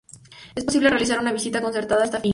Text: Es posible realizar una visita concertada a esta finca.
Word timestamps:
Es 0.55 0.63
posible 0.65 0.89
realizar 0.89 1.19
una 1.19 1.31
visita 1.31 1.61
concertada 1.61 2.01
a 2.01 2.05
esta 2.05 2.19
finca. 2.19 2.29